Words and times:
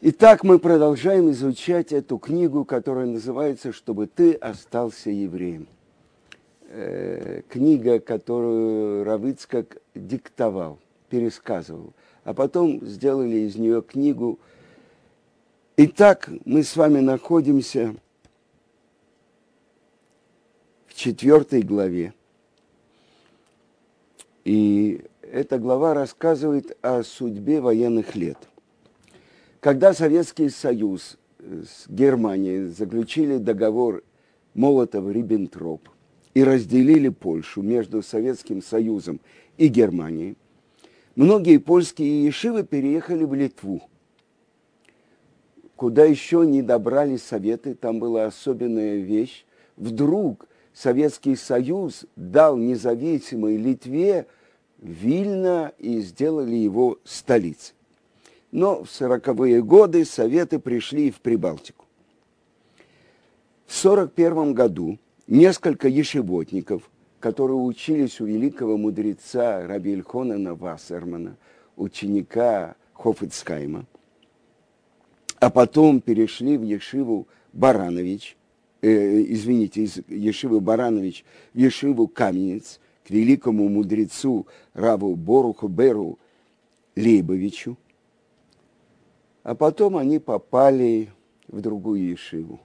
Итак, 0.00 0.44
мы 0.44 0.60
продолжаем 0.60 1.28
изучать 1.32 1.92
эту 1.92 2.18
книгу, 2.18 2.64
которая 2.64 3.06
называется 3.06 3.72
«Чтобы 3.72 4.06
ты 4.06 4.34
остался 4.34 5.10
евреем». 5.10 5.66
Э, 6.68 7.42
книга, 7.48 7.98
которую 7.98 9.02
Равыцкак 9.02 9.78
диктовал, 9.96 10.78
пересказывал, 11.08 11.94
а 12.22 12.32
потом 12.32 12.86
сделали 12.86 13.38
из 13.38 13.56
нее 13.56 13.82
книгу. 13.82 14.38
Итак, 15.76 16.30
мы 16.44 16.62
с 16.62 16.76
вами 16.76 17.00
находимся 17.00 17.96
в 20.86 20.94
четвертой 20.94 21.62
главе. 21.62 22.14
И 24.44 25.04
эта 25.22 25.58
глава 25.58 25.92
рассказывает 25.92 26.78
о 26.82 27.02
судьбе 27.02 27.60
военных 27.60 28.14
лет– 28.14 28.38
когда 29.60 29.92
Советский 29.92 30.50
Союз 30.50 31.18
с 31.38 31.88
Германией 31.88 32.66
заключили 32.66 33.38
договор 33.38 34.02
Молотов-Риббентроп 34.54 35.88
и 36.34 36.44
разделили 36.44 37.08
Польшу 37.08 37.62
между 37.62 38.02
Советским 38.02 38.62
Союзом 38.62 39.20
и 39.56 39.68
Германией, 39.68 40.36
многие 41.16 41.58
польские 41.58 42.24
ешивы 42.24 42.64
переехали 42.64 43.24
в 43.24 43.34
Литву, 43.34 43.82
куда 45.76 46.04
еще 46.04 46.44
не 46.46 46.62
добрались 46.62 47.22
Советы, 47.22 47.74
там 47.74 47.98
была 47.98 48.26
особенная 48.26 48.96
вещь. 48.96 49.44
Вдруг 49.76 50.48
Советский 50.72 51.36
Союз 51.36 52.04
дал 52.16 52.56
независимой 52.56 53.56
Литве 53.56 54.26
Вильно 54.80 55.72
и 55.78 55.98
сделали 56.00 56.54
его 56.54 56.98
столицей. 57.02 57.74
Но 58.50 58.84
в 58.84 58.90
сороковые 58.90 59.62
годы 59.62 60.04
Советы 60.04 60.58
пришли 60.58 61.10
в 61.10 61.20
Прибалтику. 61.20 61.84
В 63.66 63.84
1941 63.84 64.54
году 64.54 64.98
несколько 65.26 65.88
ешеботников, 65.88 66.90
которые 67.20 67.58
учились 67.58 68.20
у 68.20 68.24
великого 68.24 68.78
мудреца 68.78 69.66
Раби 69.66 69.92
Ильхонана 69.92 70.54
Вассермана, 70.54 71.36
ученика 71.76 72.76
Хофицкайма, 72.94 73.84
а 75.38 75.50
потом 75.50 76.00
перешли 76.00 76.56
в 76.56 76.62
Ешиву 76.62 77.28
Баранович, 77.52 78.36
э, 78.80 79.22
извините, 79.32 79.82
из 79.82 79.98
Ешивы 80.08 80.60
Баранович 80.60 81.24
в 81.52 81.58
Ешиву 81.58 82.08
Каменец, 82.08 82.80
к 83.06 83.10
великому 83.10 83.68
мудрецу 83.68 84.46
Раву 84.72 85.14
Боруху 85.14 85.68
Беру 85.68 86.18
Лейбовичу– 86.96 87.76
а 89.48 89.54
потом 89.54 89.96
они 89.96 90.18
попали 90.18 91.08
в 91.46 91.62
другую 91.62 92.10
Ешиву, 92.10 92.60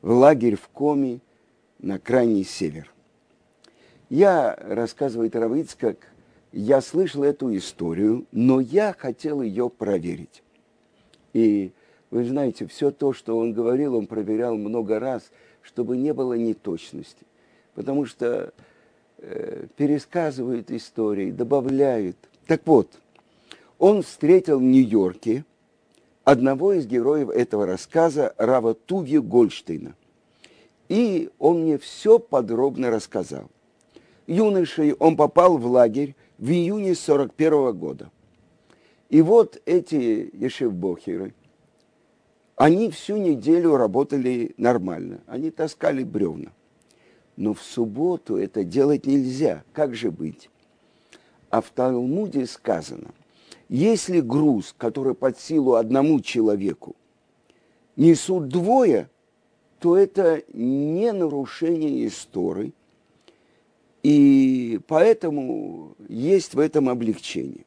в 0.00 0.10
лагерь 0.10 0.56
в 0.56 0.68
Коми 0.68 1.20
на 1.80 1.98
крайний 1.98 2.44
север. 2.44 2.90
Я, 4.08 4.56
рассказывает 4.58 5.36
Равицкак, 5.36 5.98
я 6.50 6.80
слышал 6.80 7.24
эту 7.24 7.54
историю, 7.54 8.24
но 8.32 8.60
я 8.60 8.94
хотел 8.94 9.42
ее 9.42 9.68
проверить. 9.68 10.42
И 11.34 11.72
вы 12.10 12.24
знаете, 12.24 12.66
все 12.68 12.90
то, 12.90 13.12
что 13.12 13.36
он 13.36 13.52
говорил, 13.52 13.94
он 13.94 14.06
проверял 14.06 14.56
много 14.56 14.98
раз, 14.98 15.30
чтобы 15.60 15.98
не 15.98 16.14
было 16.14 16.32
неточности. 16.32 17.26
Потому 17.74 18.06
что 18.06 18.54
э, 19.18 19.66
пересказывают 19.76 20.70
истории, 20.70 21.30
добавляют. 21.30 22.16
Так 22.46 22.62
вот, 22.64 22.88
он 23.78 24.00
встретил 24.00 24.58
в 24.58 24.62
Нью-Йорке 24.62 25.44
одного 26.24 26.72
из 26.72 26.86
героев 26.86 27.28
этого 27.28 27.66
рассказа, 27.66 28.34
Рава 28.38 28.74
Туги 28.74 29.18
Гольштейна. 29.18 29.94
И 30.88 31.30
он 31.38 31.62
мне 31.62 31.78
все 31.78 32.18
подробно 32.18 32.90
рассказал. 32.90 33.50
Юношей 34.26 34.94
он 34.94 35.16
попал 35.16 35.58
в 35.58 35.66
лагерь 35.66 36.16
в 36.38 36.50
июне 36.50 36.94
41 36.94 37.78
года. 37.78 38.10
И 39.10 39.22
вот 39.22 39.60
эти 39.66 40.30
ешевбохеры, 40.32 41.34
они 42.56 42.90
всю 42.90 43.16
неделю 43.16 43.76
работали 43.76 44.54
нормально. 44.56 45.20
Они 45.26 45.50
таскали 45.50 46.04
бревна. 46.04 46.52
Но 47.36 47.52
в 47.52 47.62
субботу 47.62 48.36
это 48.36 48.64
делать 48.64 49.06
нельзя. 49.06 49.64
Как 49.72 49.94
же 49.94 50.10
быть? 50.10 50.50
А 51.50 51.60
в 51.60 51.70
Талмуде 51.70 52.46
сказано– 52.46 53.10
если 53.68 54.20
груз, 54.20 54.74
который 54.76 55.14
под 55.14 55.38
силу 55.38 55.74
одному 55.74 56.20
человеку, 56.20 56.96
несут 57.96 58.48
двое, 58.48 59.08
то 59.78 59.96
это 59.96 60.42
не 60.52 61.12
нарушение 61.12 62.06
истории, 62.06 62.72
и 64.02 64.80
поэтому 64.86 65.96
есть 66.08 66.54
в 66.54 66.58
этом 66.58 66.88
облегчение. 66.88 67.64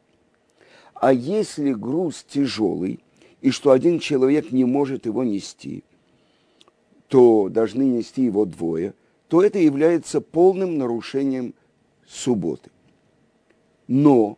А 0.94 1.14
если 1.14 1.74
груз 1.74 2.24
тяжелый, 2.24 3.00
и 3.42 3.52
что 3.52 3.72
один 3.72 4.00
человек 4.00 4.52
не 4.52 4.66
может 4.66 5.06
его 5.06 5.24
нести, 5.24 5.84
то 7.08 7.50
должны 7.50 7.84
нести 7.84 8.24
его 8.24 8.46
двое, 8.46 8.94
то 9.28 9.44
это 9.44 9.60
является 9.60 10.22
полным 10.22 10.78
нарушением 10.78 11.54
субботы. 12.08 12.72
Но 13.88 14.38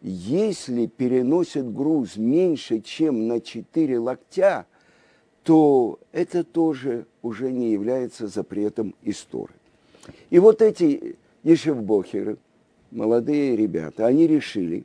если 0.00 0.86
переносит 0.86 1.72
груз 1.72 2.16
меньше, 2.16 2.80
чем 2.80 3.26
на 3.26 3.40
4 3.40 3.98
локтя, 3.98 4.66
то 5.42 5.98
это 6.12 6.44
тоже 6.44 7.06
уже 7.22 7.50
не 7.50 7.72
является 7.72 8.28
запретом 8.28 8.94
истории. 9.02 9.54
И 10.30 10.38
вот 10.38 10.62
эти 10.62 11.16
ешевбохеры, 11.42 12.38
молодые 12.90 13.56
ребята, 13.56 14.06
они 14.06 14.26
решили, 14.26 14.84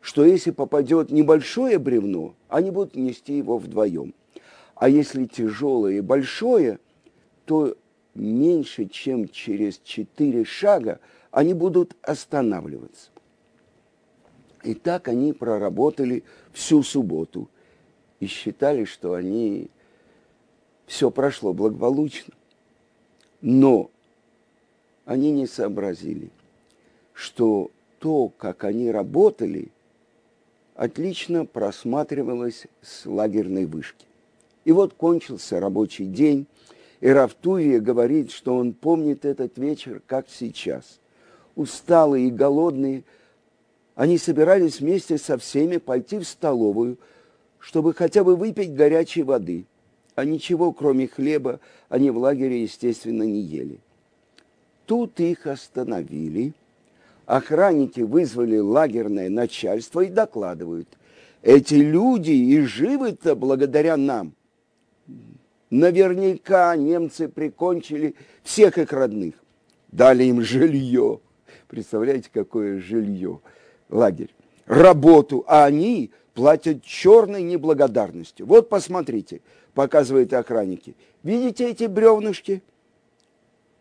что 0.00 0.24
если 0.24 0.50
попадет 0.50 1.10
небольшое 1.10 1.78
бревно, 1.78 2.34
они 2.48 2.70
будут 2.70 2.94
нести 2.94 3.36
его 3.36 3.58
вдвоем. 3.58 4.14
А 4.74 4.88
если 4.88 5.24
тяжелое 5.24 5.94
и 5.94 6.00
большое, 6.00 6.78
то 7.44 7.76
меньше, 8.14 8.86
чем 8.86 9.28
через 9.28 9.80
четыре 9.82 10.44
шага 10.44 11.00
они 11.30 11.54
будут 11.54 11.96
останавливаться. 12.02 13.10
И 14.66 14.74
так 14.74 15.06
они 15.06 15.32
проработали 15.32 16.24
всю 16.52 16.82
субботу 16.82 17.48
и 18.18 18.26
считали, 18.26 18.84
что 18.84 19.14
они 19.14 19.70
все 20.86 21.12
прошло 21.12 21.52
благополучно. 21.52 22.34
Но 23.40 23.92
они 25.04 25.30
не 25.30 25.46
сообразили, 25.46 26.30
что 27.12 27.70
то, 28.00 28.28
как 28.36 28.64
они 28.64 28.90
работали, 28.90 29.68
отлично 30.74 31.46
просматривалось 31.46 32.66
с 32.82 33.06
лагерной 33.06 33.66
вышки. 33.66 34.04
И 34.64 34.72
вот 34.72 34.94
кончился 34.94 35.60
рабочий 35.60 36.06
день, 36.06 36.48
и 37.00 37.06
Рафтувия 37.08 37.78
говорит, 37.78 38.32
что 38.32 38.56
он 38.56 38.72
помнит 38.72 39.24
этот 39.24 39.58
вечер, 39.58 40.02
как 40.08 40.26
сейчас. 40.28 40.98
Усталые 41.54 42.26
и 42.26 42.32
голодные– 42.32 43.04
они 43.96 44.18
собирались 44.18 44.80
вместе 44.80 45.18
со 45.18 45.38
всеми 45.38 45.78
пойти 45.78 46.18
в 46.18 46.24
столовую, 46.24 46.98
чтобы 47.58 47.94
хотя 47.94 48.22
бы 48.22 48.36
выпить 48.36 48.74
горячей 48.74 49.22
воды. 49.22 49.64
А 50.14 50.24
ничего, 50.24 50.72
кроме 50.72 51.08
хлеба, 51.08 51.60
они 51.88 52.10
в 52.10 52.18
лагере, 52.18 52.62
естественно, 52.62 53.22
не 53.24 53.40
ели. 53.40 53.80
Тут 54.84 55.18
их 55.18 55.46
остановили. 55.46 56.52
Охранники 57.24 58.02
вызвали 58.02 58.58
лагерное 58.58 59.30
начальство 59.30 60.02
и 60.02 60.10
докладывают. 60.10 60.88
Эти 61.42 61.74
люди 61.74 62.30
и 62.30 62.60
живы-то 62.60 63.34
благодаря 63.34 63.96
нам. 63.96 64.34
Наверняка 65.70 66.76
немцы 66.76 67.28
прикончили 67.28 68.14
всех 68.42 68.78
их 68.78 68.92
родных. 68.92 69.34
Дали 69.90 70.24
им 70.24 70.42
жилье. 70.42 71.20
Представляете, 71.66 72.28
какое 72.32 72.78
жилье? 72.78 73.40
Лагерь, 73.88 74.34
работу, 74.66 75.44
а 75.46 75.64
они 75.64 76.10
платят 76.34 76.82
черной 76.82 77.42
неблагодарностью. 77.42 78.46
Вот 78.46 78.68
посмотрите, 78.68 79.40
показывают 79.74 80.32
охранники. 80.32 80.96
Видите 81.22 81.70
эти 81.70 81.84
бревнышки? 81.84 82.62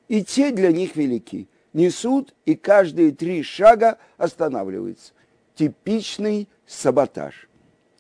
И 0.08 0.24
те 0.24 0.52
для 0.52 0.72
них 0.72 0.96
велики. 0.96 1.48
Несут, 1.74 2.34
и 2.46 2.56
каждые 2.56 3.12
три 3.12 3.44
шага 3.44 3.98
останавливаются. 4.18 5.14
Типичный 5.56 6.48
саботаж. 6.66 7.50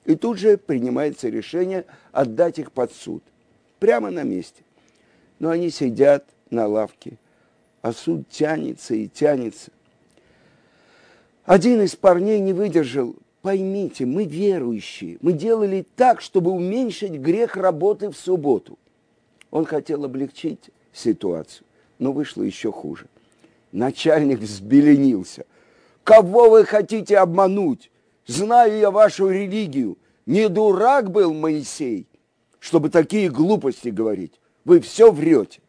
И 0.05 0.15
тут 0.15 0.37
же 0.37 0.57
принимается 0.57 1.29
решение 1.29 1.85
отдать 2.11 2.59
их 2.59 2.71
под 2.71 2.93
суд. 2.93 3.23
Прямо 3.79 4.11
на 4.11 4.23
месте. 4.23 4.63
Но 5.39 5.49
они 5.49 5.69
сидят 5.69 6.25
на 6.49 6.67
лавке, 6.67 7.17
а 7.81 7.91
суд 7.91 8.29
тянется 8.29 8.95
и 8.95 9.07
тянется. 9.07 9.71
Один 11.45 11.81
из 11.81 11.95
парней 11.95 12.39
не 12.39 12.53
выдержал, 12.53 13.15
поймите, 13.43 14.07
мы 14.07 14.25
верующие, 14.25 15.19
мы 15.21 15.33
делали 15.33 15.85
так, 15.95 16.19
чтобы 16.19 16.49
уменьшить 16.49 17.11
грех 17.11 17.55
работы 17.55 18.09
в 18.09 18.17
субботу. 18.17 18.79
Он 19.51 19.63
хотел 19.65 20.03
облегчить 20.05 20.71
ситуацию, 20.91 21.67
но 21.99 22.11
вышло 22.11 22.41
еще 22.41 22.71
хуже. 22.71 23.05
Начальник 23.71 24.39
взбеленился. 24.39 25.45
Кого 26.03 26.49
вы 26.49 26.65
хотите 26.65 27.19
обмануть? 27.19 27.91
Знаю 28.25 28.79
я 28.79 28.89
вашу 28.89 29.29
религию. 29.29 29.99
Не 30.25 30.49
дурак 30.49 31.11
был 31.11 31.31
Моисей, 31.33 32.07
чтобы 32.59 32.89
такие 32.89 33.29
глупости 33.29 33.89
говорить. 33.89 34.33
Вы 34.63 34.79
все 34.79 35.11
врете. 35.11 35.61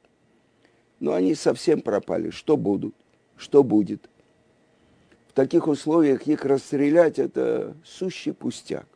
Но 1.00 1.12
они 1.12 1.34
совсем 1.34 1.82
пропали. 1.82 2.30
Что 2.30 2.56
будут? 2.56 2.94
Что 3.36 3.62
будет? 3.62 4.08
Таких 5.36 5.68
условиях 5.68 6.26
их 6.26 6.46
расстрелять– 6.46 7.18
это 7.18 7.76
сущий 7.84 8.32
пустяк. 8.32 8.86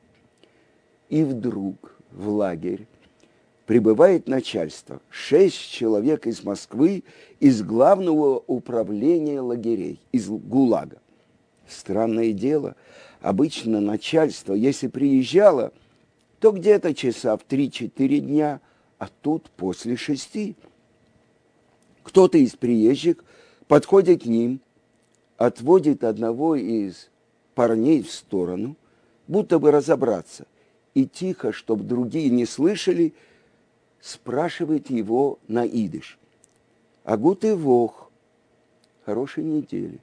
И 1.11 1.23
вдруг 1.23 1.95
в 2.11 2.31
лагерь 2.31 2.87
прибывает 3.67 4.27
начальство. 4.27 5.03
Шесть 5.11 5.71
человек 5.71 6.27
из 6.27 6.43
Москвы, 6.43 7.05
из 7.41 7.63
главного 7.63 8.43
управления 8.47 9.43
лагерей, 9.43 10.01
из 10.13 10.31
ГУЛАГа. 10.31 10.97
Странное 11.69 12.33
дело, 12.33 12.75
обычно 13.21 13.83
начальство, 13.83 14.55
если 14.55 14.87
приезжало, 14.87 15.75
то 16.39 16.53
где-то 16.53 16.95
часа 16.95 17.37
в 17.37 17.45
3-4 17.47 18.19
дня, 18.21 18.61
а 18.97 19.09
тут 19.21 19.51
после 19.51 19.95
шести. 19.97 20.57
Кто-то 22.03 22.39
из 22.39 22.53
приезжих 22.53 23.23
подходит 23.69 24.23
к 24.23 24.25
ним, 24.25 24.63
отводит 25.41 26.05
одного 26.05 26.55
из 26.55 27.09
парней 27.55 28.03
в 28.03 28.13
сторону, 28.13 28.77
будто 29.27 29.59
бы 29.59 29.71
разобраться, 29.71 30.47
и 30.93 31.07
тихо, 31.07 31.51
чтобы 31.51 31.83
другие 31.83 32.29
не 32.29 32.45
слышали, 32.45 33.15
спрашивает 34.03 34.91
его 34.91 35.39
на 35.49 35.67
идыш. 35.67 36.19
А 37.05 37.17
ты 37.17 37.57
вох? 37.57 38.11
Хорошей 39.07 39.45
недели. 39.45 39.99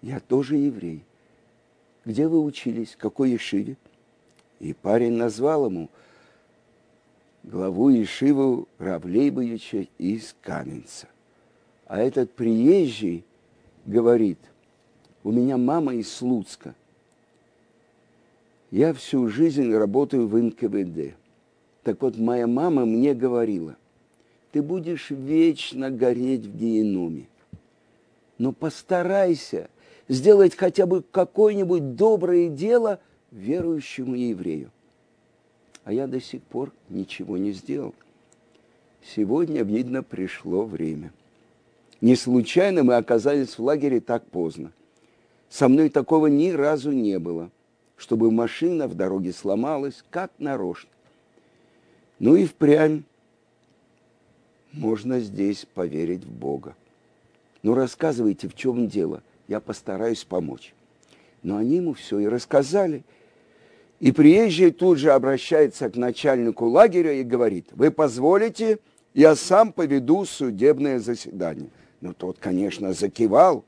Я 0.00 0.20
тоже 0.20 0.54
еврей. 0.54 1.02
Где 2.04 2.28
вы 2.28 2.40
учились? 2.40 2.94
Какой 2.96 3.32
ешиве? 3.32 3.76
И 4.60 4.74
парень 4.74 5.14
назвал 5.14 5.66
ему 5.66 5.88
главу 7.42 7.88
Ешиву 7.88 8.68
Равлейбовича 8.78 9.86
из 9.98 10.36
Каменца. 10.40 11.08
А 11.86 11.98
этот 11.98 12.30
приезжий 12.30 13.24
говорит, 13.84 14.38
у 15.28 15.30
меня 15.30 15.58
мама 15.58 15.94
из 15.94 16.10
Слуцка. 16.10 16.74
Я 18.70 18.94
всю 18.94 19.28
жизнь 19.28 19.70
работаю 19.74 20.26
в 20.26 20.42
НКВД. 20.42 21.14
Так 21.82 22.00
вот, 22.00 22.16
моя 22.16 22.46
мама 22.46 22.86
мне 22.86 23.12
говорила, 23.12 23.76
ты 24.52 24.62
будешь 24.62 25.10
вечно 25.10 25.90
гореть 25.90 26.46
в 26.46 26.56
геноме. 26.56 27.26
Но 28.38 28.52
постарайся 28.52 29.68
сделать 30.08 30.56
хотя 30.56 30.86
бы 30.86 31.02
какое-нибудь 31.02 31.94
доброе 31.94 32.48
дело 32.48 32.98
верующему 33.30 34.14
еврею. 34.14 34.70
А 35.84 35.92
я 35.92 36.06
до 36.06 36.22
сих 36.22 36.40
пор 36.40 36.72
ничего 36.88 37.36
не 37.36 37.52
сделал. 37.52 37.94
Сегодня, 39.02 39.62
видно, 39.62 40.02
пришло 40.02 40.64
время. 40.64 41.12
Не 42.00 42.16
случайно 42.16 42.82
мы 42.82 42.96
оказались 42.96 43.58
в 43.58 43.62
лагере 43.62 44.00
так 44.00 44.24
поздно. 44.24 44.72
Со 45.48 45.68
мной 45.68 45.88
такого 45.88 46.26
ни 46.26 46.50
разу 46.50 46.92
не 46.92 47.18
было, 47.18 47.50
чтобы 47.96 48.30
машина 48.30 48.86
в 48.86 48.94
дороге 48.94 49.32
сломалась, 49.32 50.04
как 50.10 50.30
нарочно. 50.38 50.90
Ну 52.18 52.36
и 52.36 52.46
впрямь 52.46 53.02
можно 54.72 55.20
здесь 55.20 55.66
поверить 55.74 56.24
в 56.24 56.30
Бога. 56.30 56.74
Ну 57.62 57.74
рассказывайте, 57.74 58.48
в 58.48 58.54
чем 58.54 58.88
дело, 58.88 59.22
я 59.46 59.60
постараюсь 59.60 60.24
помочь. 60.24 60.74
Но 61.42 61.56
они 61.56 61.76
ему 61.76 61.94
все 61.94 62.18
и 62.18 62.26
рассказали. 62.26 63.04
И 64.00 64.12
приезжий 64.12 64.70
тут 64.70 64.98
же 64.98 65.10
обращается 65.12 65.90
к 65.90 65.96
начальнику 65.96 66.66
лагеря 66.66 67.12
и 67.12 67.24
говорит, 67.24 67.66
вы 67.72 67.90
позволите, 67.90 68.78
я 69.14 69.34
сам 69.34 69.72
поведу 69.72 70.24
судебное 70.24 71.00
заседание. 71.00 71.70
Ну, 72.00 72.12
тот, 72.12 72.38
конечно, 72.38 72.92
закивал. 72.92 73.64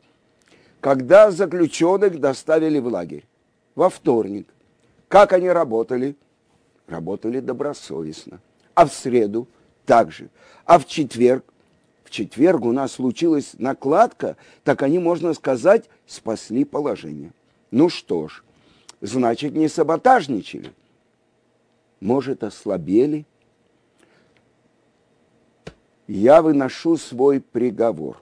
Когда 0.80 1.30
заключенных 1.30 2.20
доставили 2.20 2.78
в 2.78 2.86
лагерь? 2.86 3.24
Во 3.74 3.90
вторник. 3.90 4.48
Как 5.08 5.32
они 5.32 5.48
работали? 5.48 6.16
работали 6.90 7.40
добросовестно. 7.40 8.40
А 8.74 8.86
в 8.86 8.92
среду 8.92 9.48
также. 9.86 10.28
А 10.64 10.78
в 10.78 10.86
четверг, 10.86 11.44
в 12.04 12.10
четверг 12.10 12.64
у 12.64 12.72
нас 12.72 12.92
случилась 12.92 13.54
накладка, 13.58 14.36
так 14.64 14.82
они, 14.82 14.98
можно 14.98 15.32
сказать, 15.34 15.88
спасли 16.06 16.64
положение. 16.64 17.32
Ну 17.70 17.88
что 17.88 18.28
ж, 18.28 18.42
значит, 19.00 19.54
не 19.54 19.68
саботажничали. 19.68 20.72
Может, 22.00 22.44
ослабели. 22.44 23.26
Я 26.06 26.42
выношу 26.42 26.96
свой 26.96 27.40
приговор. 27.40 28.20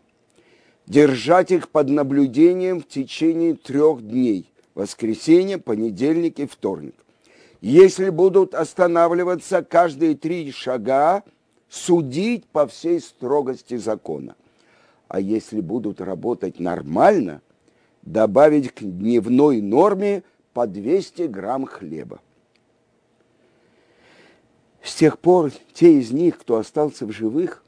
Держать 0.89 1.51
их 1.51 1.69
под 1.69 1.91
наблюдением 1.91 2.81
в 2.81 2.89
течение 2.89 3.55
трех 3.55 4.01
дней. 4.01 4.51
Воскресенье, 4.75 5.59
понедельник 5.59 6.41
и 6.41 6.47
вторник. 6.47 6.95
Если 7.61 8.09
будут 8.09 8.55
останавливаться 8.55 9.63
каждые 9.63 10.17
три 10.17 10.51
шага, 10.51 11.25
судить 11.69 12.47
по 12.47 12.67
всей 12.67 13.01
строгости 13.01 13.77
закона. 13.77 14.35
А 15.09 15.21
если 15.21 15.61
будут 15.61 16.01
работать 16.01 16.59
нормально, 16.59 17.43
добавить 18.01 18.73
к 18.73 18.81
дневной 18.81 19.61
норме 19.61 20.23
по 20.55 20.67
200 20.67 21.25
грамм 21.25 21.67
хлеба. 21.67 22.19
С 24.83 24.95
тех 24.95 25.19
пор 25.19 25.53
те 25.75 25.99
из 25.99 26.13
них, 26.13 26.39
кто 26.39 26.57
остался 26.57 27.05
в 27.05 27.13
живых, 27.13 27.63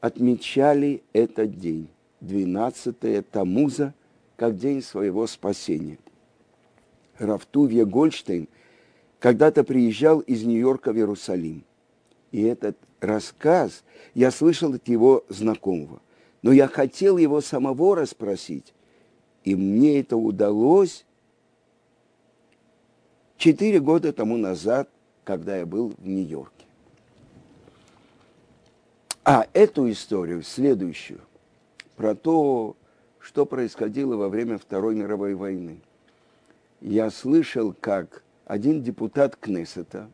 отмечали 0.00 1.02
этот 1.12 1.58
день, 1.58 1.90
12 2.20 3.28
Тамуза, 3.30 3.94
как 4.36 4.56
день 4.56 4.82
своего 4.82 5.26
спасения. 5.26 5.98
Рафтувья 7.18 7.84
Гольштейн– 7.84 8.48
когда-то 9.20 9.62
приезжал 9.64 10.20
из 10.20 10.44
Нью-Йорка 10.44 10.92
в 10.92 10.96
Иерусалим. 10.96 11.62
И 12.32 12.42
этот 12.42 12.76
рассказ 13.00 13.84
я 14.14 14.30
слышал 14.30 14.74
от 14.74 14.88
его 14.88 15.24
знакомого. 15.28 16.00
Но 16.42 16.52
я 16.52 16.66
хотел 16.66 17.18
его 17.18 17.42
самого 17.42 17.96
расспросить. 17.96 18.72
И 19.44 19.54
мне 19.54 20.00
это 20.00 20.16
удалось 20.16 21.04
четыре 23.36 23.78
года 23.78 24.12
тому 24.12 24.38
назад, 24.38 24.88
когда 25.24 25.58
я 25.58 25.66
был 25.66 25.92
в 25.98 26.08
Нью-Йорке. 26.08 26.64
А 29.22 29.46
эту 29.52 29.90
историю, 29.90 30.42
следующую, 30.42 31.20
про 32.00 32.14
то, 32.14 32.78
что 33.18 33.44
происходило 33.44 34.16
во 34.16 34.30
время 34.30 34.56
Второй 34.56 34.94
мировой 34.94 35.34
войны, 35.34 35.82
я 36.80 37.10
слышал, 37.10 37.74
как 37.78 38.22
один 38.46 38.82
депутат 38.82 39.36
Кнессета, 39.36 40.10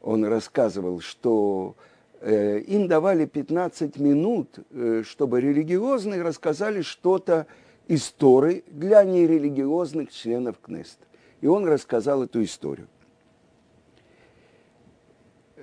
он 0.00 0.24
рассказывал, 0.24 1.00
что 1.00 1.74
э, 2.20 2.60
им 2.60 2.86
давали 2.86 3.26
15 3.26 3.98
минут, 3.98 4.60
э, 4.70 5.02
чтобы 5.04 5.40
религиозные 5.40 6.22
рассказали 6.22 6.82
что-то 6.82 7.48
из 7.88 8.08
Торы 8.12 8.62
для 8.68 9.02
нерелигиозных 9.02 10.12
членов 10.12 10.60
Кнессета. 10.60 11.04
И 11.40 11.48
он 11.48 11.66
рассказал 11.66 12.22
эту 12.22 12.44
историю. 12.44 12.86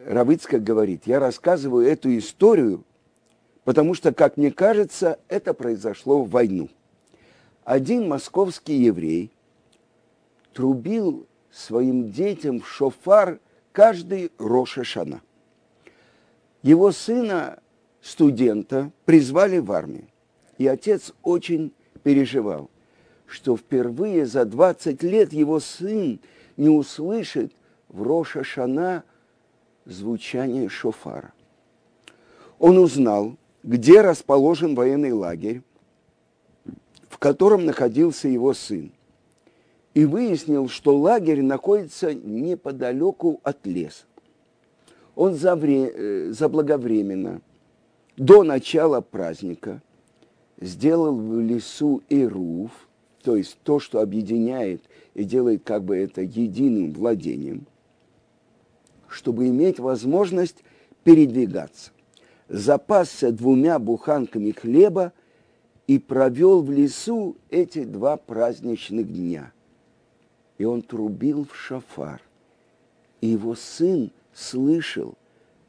Равыцкак 0.06 0.62
говорит, 0.62 1.04
я 1.06 1.22
рассказываю 1.22 1.88
эту 1.88 2.14
историю, 2.18 2.84
потому 3.66 3.96
что, 3.96 4.14
как 4.14 4.38
мне 4.38 4.52
кажется, 4.52 5.20
это 5.28 5.54
произошло 5.54 6.24
в 6.24 6.30
войну. 6.30 6.70
Один 7.66 8.08
московский 8.08 8.76
еврей 8.76 9.32
трубил 10.54 11.28
своим 11.52 12.12
детям 12.12 12.62
в 12.62 12.68
шофар 12.68 13.40
каждый 13.72 14.32
Роша 14.38 14.84
Шана. 14.84 15.22
Его 16.62 16.92
сына, 16.92 17.60
студента, 18.02 18.92
призвали 19.04 19.58
в 19.58 19.72
армию. 19.72 20.08
И 20.58 20.68
отец 20.68 21.12
очень 21.24 21.74
переживал, 22.04 22.70
что 23.26 23.58
впервые 23.58 24.26
за 24.26 24.46
20 24.46 25.02
лет 25.04 25.34
его 25.34 25.60
сын 25.60 26.20
не 26.56 26.70
услышит 26.70 27.52
в 27.90 28.04
Роша 28.04 28.44
Шана 28.44 29.04
звучание 29.86 30.70
шофара. 30.70 31.34
Он 32.60 32.78
узнал, 32.78 33.38
где 33.66 34.02
расположен 34.02 34.76
военный 34.76 35.12
лагерь, 35.12 35.64
в 37.10 37.18
котором 37.18 37.66
находился 37.66 38.28
его 38.28 38.54
сын. 38.54 38.92
и 39.96 40.06
выяснил, 40.06 40.68
что 40.68 40.96
лагерь 40.96 41.42
находится 41.42 42.14
неподалеку 42.14 43.40
от 43.44 43.66
леса. 43.66 44.04
Он 45.16 45.34
забре... 45.34 46.32
заблаговременно, 46.34 47.42
до 48.18 48.44
начала 48.44 49.00
праздника, 49.02 49.82
сделал 50.60 51.16
в 51.16 51.40
лесу 51.40 52.04
Ируф, 52.10 52.72
то 53.24 53.38
есть 53.38 53.58
то, 53.64 53.80
что 53.80 54.02
объединяет 54.02 54.84
и 55.14 55.24
делает 55.24 55.64
как 55.64 55.84
бы 55.84 55.96
это 55.96 56.22
единым 56.22 56.92
владением, 56.92 57.66
чтобы 59.08 59.48
иметь 59.48 59.80
возможность 59.80 60.58
передвигаться. 61.06 61.92
Запасся 62.48 63.32
двумя 63.32 63.80
буханками 63.80 64.52
хлеба 64.52 65.14
и 65.88 65.98
провел 65.98 66.62
в 66.62 66.72
лесу 66.72 67.38
эти 67.50 67.84
два 67.84 68.18
праздничных 68.18 69.12
дня. 69.12 69.52
И 70.58 70.66
он 70.66 70.82
трубил 70.82 71.46
в 71.46 71.56
шафар. 71.56 72.22
И 73.22 73.28
его 73.28 73.56
сын 73.56 74.12
слышал 74.34 75.16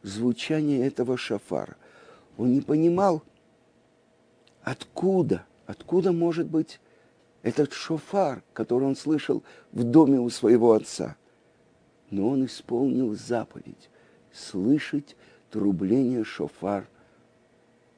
звучание 0.03 0.87
этого 0.87 1.17
шафара. 1.17 1.77
Он 2.37 2.53
не 2.53 2.61
понимал, 2.61 3.23
откуда, 4.63 5.47
откуда 5.67 6.13
может 6.13 6.47
быть 6.47 6.81
этот 7.43 7.73
шофар, 7.73 8.43
который 8.53 8.85
он 8.85 8.97
слышал 8.97 9.43
в 9.73 9.83
доме 9.83 10.21
у 10.21 10.29
своего 10.29 10.73
отца. 10.73 11.17
Но 12.11 12.29
он 12.29 12.45
исполнил 12.45 13.15
заповедь 13.15 13.89
слышать 14.37 15.17
трубление 15.51 16.25
шофар 16.25 16.87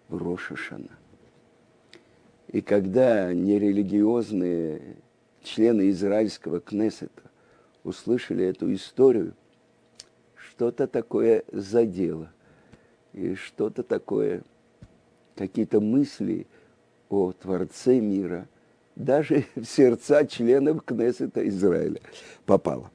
в 0.08 0.16
Рошашана. 0.16 0.90
И 2.48 2.60
когда 2.60 3.32
нерелигиозные 3.32 4.96
члены 5.42 5.90
израильского 5.90 6.60
Кнессета 6.60 7.22
услышали 7.84 8.44
эту 8.44 8.72
историю, 8.72 9.34
что-то 10.34 10.86
такое 10.86 11.44
задело, 11.52 12.32
и 13.12 13.34
что-то 13.34 13.82
такое, 13.82 14.42
какие-то 15.36 15.80
мысли 15.80 16.46
о 17.08 17.32
Творце 17.32 18.00
мира– 18.00 18.46
даже 18.98 19.46
в 19.54 19.64
сердца 19.64 20.26
членов 20.26 20.82
Кнессета 20.84 21.46
Израиля 21.48 22.00
попало. 22.44 22.90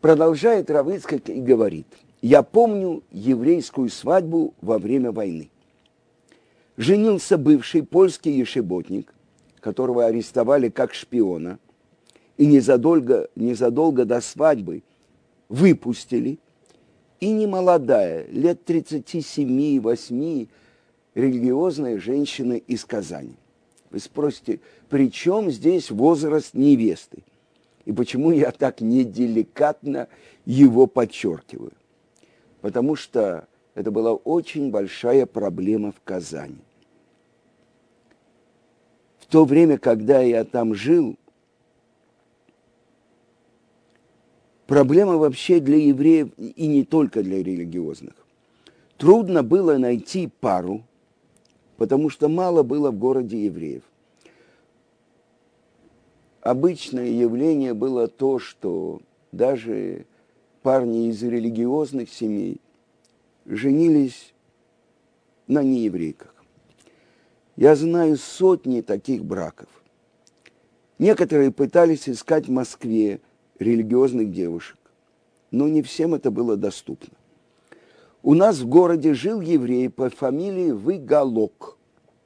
Продолжает 0.00 0.70
Равыцкак 0.70 1.30
и 1.30 1.40
говорит, 1.40 1.86
я 2.22 2.42
помню 2.42 3.02
еврейскую 3.10 3.88
свадьбу 3.88 4.54
во 4.60 4.78
время 4.78 5.12
войны. 5.12 5.50
Женился 6.76 7.38
бывший 7.38 7.82
польский 7.82 8.32
ешеботник, 8.32 9.12
которого 9.60 10.06
арестовали 10.06 10.68
как 10.68 10.94
шпиона, 10.94 11.58
и 12.36 12.46
незадолго, 12.46 13.28
незадолго 13.34 14.04
до 14.04 14.20
свадьбы 14.20 14.82
выпустили, 15.48 16.38
и 17.18 17.30
немолодая, 17.30 18.26
лет 18.26 18.68
37-8, 18.68 20.48
религиозная 21.14 21.98
женщина 21.98 22.54
из 22.54 22.84
Казани. 22.84 23.36
Вы 23.90 24.00
спросите, 24.00 24.60
при 24.90 25.10
чем 25.10 25.50
здесь 25.50 25.90
возраст 25.90 26.52
невесты? 26.52 27.22
И 27.86 27.92
почему 27.92 28.32
я 28.32 28.50
так 28.50 28.82
неделикатно 28.82 30.08
его 30.44 30.86
подчеркиваю? 30.86 31.72
Потому 32.66 32.96
что 32.96 33.46
это 33.76 33.92
была 33.92 34.12
очень 34.12 34.72
большая 34.72 35.24
проблема 35.24 35.92
в 35.92 36.00
Казани. 36.02 36.58
В 39.20 39.26
то 39.26 39.44
время, 39.44 39.78
когда 39.78 40.20
я 40.20 40.42
там 40.42 40.74
жил, 40.74 41.16
проблема 44.66 45.16
вообще 45.16 45.60
для 45.60 45.76
евреев 45.76 46.30
и 46.36 46.66
не 46.66 46.82
только 46.82 47.22
для 47.22 47.40
религиозных. 47.40 48.14
Трудно 48.96 49.44
было 49.44 49.78
найти 49.78 50.26
пару, 50.26 50.82
потому 51.76 52.10
что 52.10 52.28
мало 52.28 52.64
было 52.64 52.90
в 52.90 52.98
городе 52.98 53.44
евреев. 53.44 53.84
Обычное 56.40 57.10
явление 57.10 57.74
было 57.74 58.08
то, 58.08 58.40
что 58.40 59.00
даже 59.30 60.04
парни 60.66 61.10
из 61.10 61.22
религиозных 61.22 62.12
семей 62.12 62.60
женились 63.44 64.34
на 65.46 65.62
нееврейках. 65.62 66.34
Я 67.54 67.76
знаю 67.76 68.16
сотни 68.16 68.80
таких 68.80 69.24
браков. 69.24 69.68
Некоторые 70.98 71.52
пытались 71.52 72.08
искать 72.08 72.48
в 72.48 72.50
Москве 72.50 73.20
религиозных 73.60 74.32
девушек, 74.32 74.76
но 75.52 75.68
не 75.68 75.82
всем 75.82 76.16
это 76.16 76.32
было 76.32 76.56
доступно. 76.56 77.14
У 78.24 78.34
нас 78.34 78.58
в 78.58 78.66
городе 78.66 79.14
жил 79.14 79.40
еврей 79.40 79.88
по 79.88 80.10
фамилии 80.10 80.72
Выголок, 80.72 81.78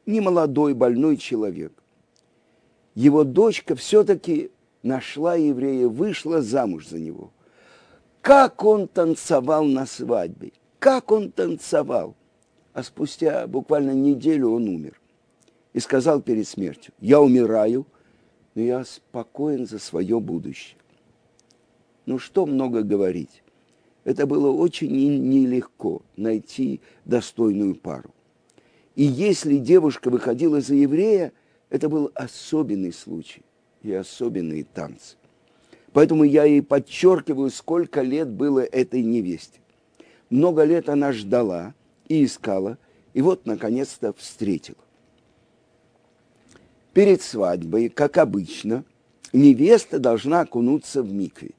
немолодой 0.07 0.73
больной 0.73 1.19
человек. 1.19 1.75
Его 2.95 3.23
дочка 3.25 3.77
все-таки 3.77 4.51
нашла 4.83 5.35
еврея, 5.35 5.89
вышла 5.89 6.41
замуж 6.41 6.89
за 6.89 6.99
него. 6.99 7.33
Как 8.23 8.65
он 8.65 8.89
танцевал 8.89 9.65
на 9.65 9.87
свадьбе, 9.87 10.53
как 10.79 11.11
он 11.11 11.31
танцевал. 11.31 12.15
А 12.73 12.83
спустя 12.83 13.47
буквально 13.47 13.93
неделю 13.93 14.51
он 14.51 14.69
умер. 14.69 15.01
И 15.73 15.81
сказал 15.81 16.21
перед 16.21 16.47
смертью, 16.47 16.93
я 17.01 17.21
умираю, 17.21 17.87
но 18.55 18.63
я 18.63 18.85
спокоен 18.85 19.67
за 19.67 19.79
свое 19.79 20.21
будущее. 20.21 20.77
Ну 22.07 22.19
что 22.19 22.47
много 22.47 22.83
говорить 22.83 23.43
это 24.05 24.27
было 24.27 24.51
очень 24.51 24.91
нелегко 25.29 26.03
найти 26.17 26.81
достойную 27.05 27.77
пару. 27.77 28.11
И 28.97 29.05
если 29.05 29.57
девушка 29.57 30.11
выходила 30.11 30.61
за 30.61 30.75
еврея, 30.75 31.33
это 31.69 31.89
был 31.89 32.11
особенный 32.15 32.93
случай 32.93 33.43
и 33.83 33.93
особенные 33.93 34.65
танцы. 34.65 35.17
Поэтому 35.93 36.25
я 36.25 36.47
и 36.47 36.61
подчеркиваю, 36.61 37.51
сколько 37.51 38.03
лет 38.03 38.29
было 38.29 38.61
этой 38.61 39.03
невесте. 39.03 39.61
Много 40.29 40.63
лет 40.65 40.89
она 40.89 41.13
ждала 41.13 41.75
и 42.09 42.25
искала, 42.25 42.79
и 43.13 43.23
вот, 43.23 43.47
наконец-то, 43.47 44.13
встретила. 44.13 44.79
Перед 46.93 47.23
свадьбой, 47.23 47.89
как 47.89 48.19
обычно, 48.19 48.85
невеста 49.33 49.99
должна 49.99 50.41
окунуться 50.41 51.03
в 51.03 51.13
микве. 51.13 51.51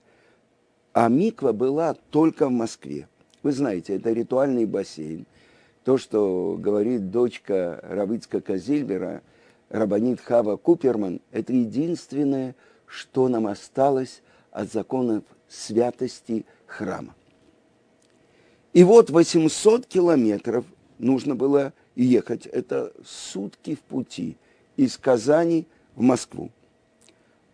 А 0.93 1.07
миква 1.07 1.51
была 1.53 1.95
только 2.09 2.47
в 2.47 2.51
Москве. 2.51 3.07
Вы 3.43 3.53
знаете, 3.53 3.95
это 3.95 4.11
ритуальный 4.11 4.65
бассейн. 4.65 5.25
То, 5.83 5.97
что 5.97 6.57
говорит 6.59 7.11
дочка 7.11 7.79
Равицка 7.83 8.39
Казильбера, 8.39 9.21
Рабанит 9.69 10.19
Хава 10.19 10.57
Куперман, 10.57 11.21
это 11.31 11.53
единственное, 11.53 12.55
что 12.91 13.27
нам 13.27 13.48
осталось 13.48 14.21
от 14.51 14.71
законов 14.71 15.24
святости 15.48 16.45
храма. 16.65 17.15
И 18.74 18.83
вот 18.83 19.10
800 19.10 19.86
километров 19.86 20.65
нужно 21.00 21.36
было 21.36 21.74
ехать. 21.95 22.45
Это 22.45 22.91
сутки 23.05 23.75
в 23.75 23.79
пути 23.79 24.38
из 24.77 24.98
Казани 24.98 25.67
в 25.95 26.01
Москву. 26.01 26.51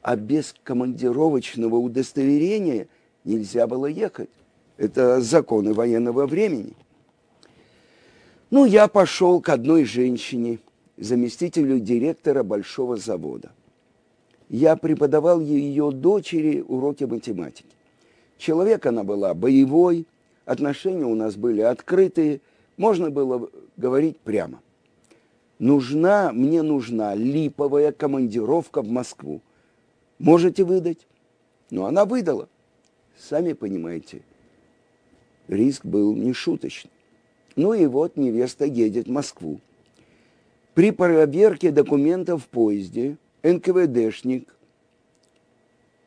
А 0.01 0.15
без 0.15 0.53
командировочного 0.63 1.75
удостоверения– 1.75 2.87
нельзя 3.27 3.67
было 3.67 3.85
ехать. 3.85 4.29
Это 4.77 5.21
законы 5.21 5.73
военного 5.73 6.25
времени. 6.25 6.73
Ну, 8.49 8.65
я 8.65 8.87
пошел 8.87 9.41
к 9.41 9.49
одной 9.49 9.83
женщине, 9.83 10.59
заместителю 10.95 11.79
директора 11.79 12.43
большого 12.43 12.95
завода. 12.95 13.51
Я 14.49 14.75
преподавал 14.77 15.41
ее 15.41 15.91
дочери 15.91 16.63
уроки 16.65 17.03
математики. 17.03 17.67
Человек 18.37 18.85
она 18.85 19.03
была 19.03 19.33
боевой, 19.33 20.07
отношения 20.45 21.05
у 21.05 21.15
нас 21.15 21.35
были 21.35 21.61
открытые, 21.61 22.41
можно 22.77 23.09
было 23.09 23.49
говорить 23.75 24.17
прямо. 24.19 24.61
Нужна, 25.59 26.31
мне 26.31 26.61
нужна 26.61 27.15
липовая 27.15 27.91
командировка 27.91 28.81
в 28.81 28.89
Москву. 28.89 29.41
Можете 30.19 30.63
выдать? 30.63 31.07
Ну, 31.71 31.85
она 31.85 32.05
выдала. 32.05 32.47
Сами 33.17 33.53
понимаете, 33.53 34.21
риск 35.47 35.83
был 35.83 36.15
нешуточный. 36.15 36.91
Ну 37.55 37.73
и 37.73 37.87
вот 37.87 38.15
невеста 38.15 38.65
едет 38.65 39.07
в 39.07 39.11
Москву. 39.11 39.59
При 40.75 40.91
проверке 40.91 41.71
документов 41.71 42.43
в 42.43 42.47
поезде 42.47 43.17
НКВДшник 43.47 44.53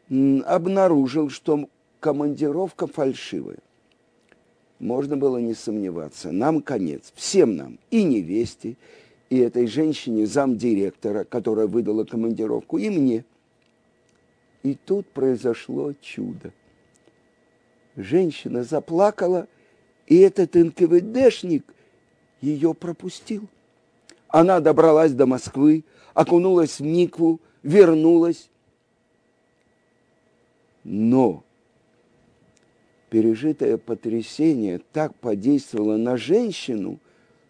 обнаружил, 0.09 1.31
что 1.31 1.69
командировка 2.01 2.87
фальшивая. 2.87 3.59
Можно 4.79 5.17
было 5.17 5.39
не 5.39 5.55
сомневаться. 5.55 6.33
Нам 6.33 6.63
конец. 6.63 7.13
Всем 7.15 7.57
нам. 7.57 7.79
И 7.91 8.03
невесте, 8.03 8.77
и 9.29 9.39
этой 9.39 9.67
женщине, 9.67 10.27
замдиректора, 10.27 11.25
которая 11.25 11.67
выдала 11.67 12.05
командировку, 12.05 12.79
и 12.79 12.89
мне. 12.89 13.25
И 14.63 14.75
тут 14.75 15.07
произошло 15.07 15.93
чудо. 16.01 16.53
Женщина 17.97 18.65
заплакала, 18.65 19.49
и 20.07 20.19
этот 20.19 20.55
НКВДшник 20.55 21.65
ее 22.41 22.75
пропустил. 22.75 23.49
Она 24.29 24.61
добралась 24.61 25.13
до 25.13 25.27
Москвы, 25.27 25.85
окунулась 26.15 26.81
в 26.81 26.85
Никву, 26.85 27.41
вернулась. 27.63 28.51
Но 30.85 31.45
пережитое 33.11 33.77
потрясение 33.77 34.81
так 34.93 35.15
подействовало 35.17 35.97
на 35.97 36.17
женщину, 36.17 36.99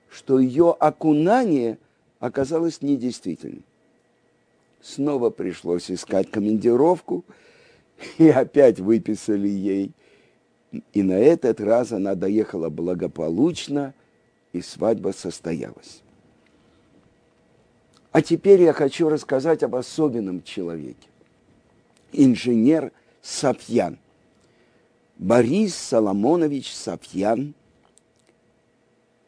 что 0.09 0.41
ее 0.41 0.73
окунание 0.73 1.79
оказалось 2.19 2.83
недействительным. 2.83 3.65
Снова 4.81 5.31
пришлось 5.31 5.91
искать 5.91 6.31
командировку, 6.31 7.25
и 8.19 8.29
опять 8.29 8.81
выписали 8.81 9.49
ей. 9.49 9.93
И 10.93 11.03
на 11.03 11.19
этот 11.19 11.61
раз 11.61 11.93
она 11.93 12.15
доехала 12.15 12.71
благополучно, 12.71 13.95
и 14.53 14.63
свадьба 14.63 15.13
состоялась. 15.13 16.03
А 18.13 18.23
теперь 18.23 18.63
я 18.63 18.73
хочу 18.73 19.09
рассказать 19.09 19.63
об 19.63 19.77
особенном 19.77 20.43
человеке. 20.43 21.09
Инженер 22.13 22.93
Сапьян. 23.23 23.99
Борис 25.17 25.77
Соломонович 25.77 26.75
Сапьян. 26.75 27.55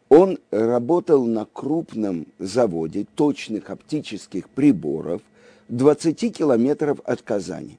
Он 0.08 0.38
работал 0.50 1.24
на 1.24 1.44
крупном 1.44 2.26
заводе 2.38 3.06
точных 3.14 3.70
оптических 3.70 4.48
приборов 4.48 5.22
20 5.68 6.36
километров 6.36 7.00
от 7.04 7.22
Казани. 7.22 7.78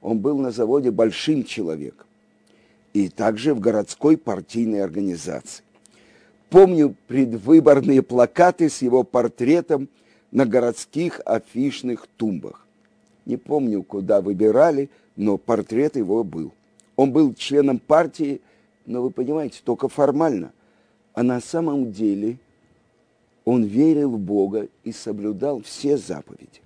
Он 0.00 0.18
был 0.18 0.38
на 0.38 0.50
заводе 0.50 0.90
большим 0.90 1.44
человеком 1.44 2.06
и 2.94 3.08
также 3.08 3.54
в 3.54 3.60
городской 3.60 4.16
партийной 4.16 4.82
организации. 4.82 5.62
Помню 6.50 6.96
предвыборные 7.06 8.02
плакаты 8.02 8.70
с 8.70 8.80
его 8.80 9.04
портретом– 9.04 9.90
на 10.32 10.46
городских 10.46 11.20
афишных 11.24 12.08
тумбах. 12.16 12.66
Не 13.26 13.36
помню, 13.36 13.84
куда 13.84 14.20
выбирали, 14.20 14.90
но 15.14 15.36
портрет 15.38 15.94
его 15.94 16.24
был. 16.24 16.52
Он 16.96 17.12
был 17.12 17.34
членом 17.34 17.78
партии, 17.78 18.40
но 18.86 19.02
вы 19.02 19.10
понимаете, 19.10 19.60
только 19.62 19.88
формально. 19.88 20.52
А 21.14 21.22
на 21.22 21.40
самом 21.40 21.92
деле 21.92 22.38
он 23.44 23.62
верил 23.62 24.10
в 24.10 24.18
Бога 24.18 24.68
и 24.82 24.92
соблюдал 24.92 25.62
все 25.62 25.96
заповеди. 25.96 26.62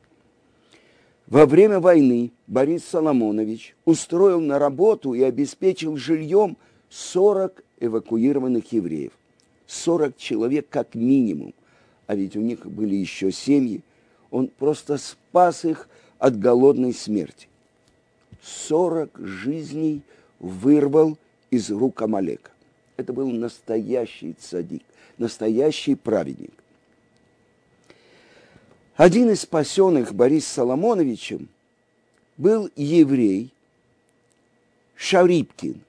Во 1.27 1.45
время 1.45 1.81
войны 1.81 2.31
Борис 2.47 2.85
Соломонович 2.85 3.75
устроил 3.85 4.41
на 4.41 4.61
работу 4.61 5.13
и 5.13 5.23
обеспечил 5.23 5.97
жильем 5.97 6.57
40 6.89 7.65
эвакуированных 7.81 8.71
евреев. 8.73 9.13
40 9.67 10.17
человек 10.17 10.69
как 10.71 10.95
минимум– 10.95 11.53
а 12.07 12.15
ведь 12.15 12.37
у 12.37 12.41
них 12.41 12.67
были 12.67 12.95
еще 12.95 13.33
семьи, 13.33 13.83
он 14.31 14.49
просто 14.49 14.99
спас 14.99 15.65
их 15.65 15.89
от 16.19 16.39
голодной 16.39 16.93
смерти. 16.93 17.49
Сорок 18.43 19.11
жизней 19.19 20.03
вырвал 20.39 21.19
из 21.51 21.71
рук 21.71 22.03
Амалека. 22.03 22.51
Это 22.97 23.13
был 23.13 23.31
настоящий 23.31 24.35
цадик, 24.35 24.83
настоящий 25.19 25.95
праведник. 25.95 26.53
Один 28.97 29.31
из 29.31 29.43
спасенных 29.43 30.15
Борис 30.15 30.47
Соломоновичем 30.47 31.49
был 32.39 32.71
еврей 32.77 33.53
Шарипкин. 34.95 35.81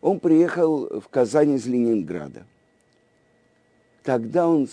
Он 0.00 0.18
приехал 0.18 1.00
в 1.00 1.08
Казань 1.08 1.54
из 1.54 1.66
Ленинграда. 1.66 2.44
Тогда 4.02 4.48
он 4.48 4.68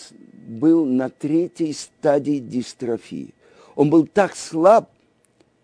был 0.48 0.86
на 0.86 1.10
третьей 1.10 1.74
стадии 1.74 2.40
дистрофии. 2.40 3.34
Он 3.76 3.90
был 3.90 4.08
так 4.08 4.36
слаб, 4.36 4.90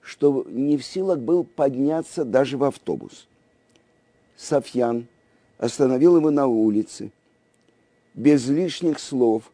что 0.01 0.45
не 0.47 0.77
в 0.77 0.85
силах 0.85 1.19
был 1.19 1.43
подняться 1.43 2.23
даже 2.23 2.57
в 2.57 2.63
автобус. 2.63 3.27
Софьян 4.37 5.07
остановил 5.57 6.17
его 6.17 6.29
на 6.29 6.47
улице, 6.47 7.11
без 8.13 8.47
лишних 8.47 8.99
слов, 8.99 9.51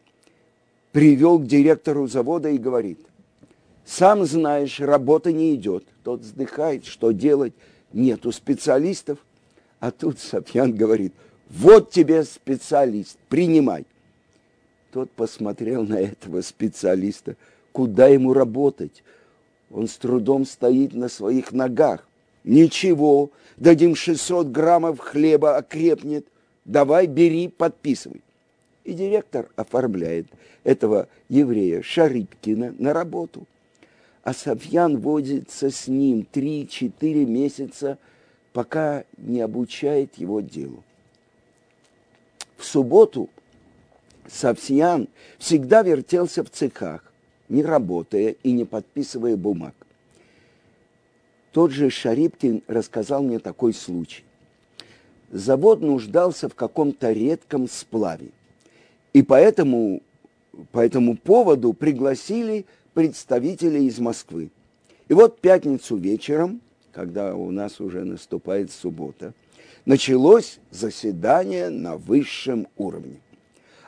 привел 0.92 1.38
к 1.38 1.46
директору 1.46 2.06
завода 2.06 2.50
и 2.50 2.58
говорит, 2.58 2.98
сам 3.84 4.24
знаешь, 4.24 4.78
работа 4.78 5.32
не 5.32 5.54
идет. 5.54 5.84
Тот 6.04 6.20
вздыхает, 6.20 6.84
что 6.84 7.12
делать, 7.12 7.54
нету 7.92 8.30
специалистов. 8.30 9.18
А 9.80 9.90
тут 9.90 10.18
Софьян 10.20 10.74
говорит, 10.74 11.14
вот 11.48 11.90
тебе 11.90 12.24
специалист, 12.24 13.18
принимай. 13.28 13.86
Тот 14.92 15.10
посмотрел 15.10 15.84
на 15.84 15.98
этого 15.98 16.42
специалиста, 16.42 17.36
куда 17.72 18.08
ему 18.08 18.34
работать. 18.34 19.02
Он 19.70 19.88
с 19.88 19.96
трудом 19.96 20.44
стоит 20.44 20.92
на 20.92 21.08
своих 21.08 21.52
ногах. 21.52 22.06
Ничего, 22.44 23.30
дадим 23.56 23.94
600 23.94 24.48
граммов 24.48 24.98
хлеба, 24.98 25.56
окрепнет. 25.56 26.26
Давай, 26.66 27.06
бери, 27.06 27.48
подписывай. 27.48 28.20
И 28.84 28.92
директор 28.92 29.48
оформляет 29.56 30.26
этого 30.62 31.08
еврея 31.30 31.80
Шарипкина 31.80 32.74
на 32.78 32.92
работу. 32.92 33.46
А 34.22 34.34
Софьян 34.34 34.98
возится 34.98 35.70
с 35.70 35.88
ним 35.88 36.26
3-4 36.30 37.24
месяца, 37.24 37.96
пока 38.52 39.04
не 39.16 39.40
обучает 39.40 40.16
его 40.16 40.42
делу. 40.42 40.84
В 42.58 42.64
субботу– 42.66 43.30
Савсиян 44.26 45.08
всегда 45.38 45.82
вертелся 45.82 46.44
в 46.44 46.50
цехах, 46.50 47.12
не 47.48 47.62
работая 47.62 48.36
и 48.42 48.52
не 48.52 48.64
подписывая 48.64 49.36
бумаг. 49.36 49.74
Тот 51.52 51.70
же 51.70 51.90
Шарипкин 51.90 52.62
рассказал 52.66 53.22
мне 53.22 53.38
такой 53.38 53.74
случай. 53.74 54.24
Завод 55.30 55.80
нуждался 55.80 56.48
в 56.48 56.54
каком-то 56.54 57.12
редком 57.12 57.68
сплаве. 57.68 58.28
И 59.12 59.22
поэтому, 59.22 60.00
по 60.72 60.80
этому 60.80 61.16
поводу 61.16 61.72
пригласили 61.72 62.64
представителей 62.94 63.86
из 63.86 63.98
Москвы. 63.98 64.50
И 65.08 65.14
вот 65.14 65.40
пятницу 65.40 65.96
вечером, 65.96 66.60
когда 66.92 67.34
у 67.34 67.50
нас 67.50 67.80
уже 67.80 68.04
наступает 68.04 68.70
суббота, 68.70 69.34
началось 69.84 70.58
заседание 70.70 71.68
на 71.68 71.96
высшем 71.96 72.68
уровне. 72.76 73.20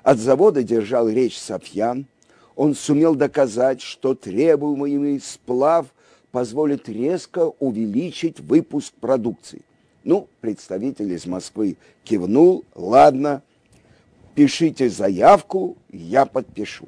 От 0.04 0.18
завода 0.18 0.62
держал 0.62 1.08
речь 1.08 1.38
Софьян. 1.38 2.06
Он 2.54 2.74
сумел 2.74 3.16
доказать, 3.16 3.80
что 3.80 4.14
требуемый 4.14 5.18
сплав 5.18 5.86
позволит 6.30 6.88
резко 6.88 7.52
увеличить 7.58 8.38
выпуск 8.38 8.92
продукции. 9.00 9.62
Ну, 10.04 10.28
представитель 10.42 11.10
из 11.12 11.24
Москвы 11.24 11.78
кивнул, 12.04 12.64
ладно, 12.74 13.42
пишите 14.34 14.90
заявку, 14.90 15.78
я 15.90 16.26
подпишу. 16.26 16.86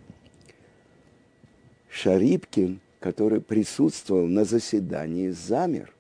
Шарипкин, 1.89 2.81
который 3.01 3.41
присутствовал 3.41 4.27
на 4.27 4.45
заседании, 4.45 5.31
замер. 5.31 5.91